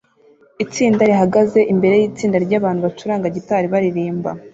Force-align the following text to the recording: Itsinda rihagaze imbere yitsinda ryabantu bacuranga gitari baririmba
Itsinda 0.63 1.01
rihagaze 1.09 1.59
imbere 1.73 1.93
yitsinda 2.01 2.37
ryabantu 2.45 2.79
bacuranga 2.87 3.27
gitari 3.35 3.65
baririmba 3.73 4.29